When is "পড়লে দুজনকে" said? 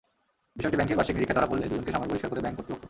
1.49-1.93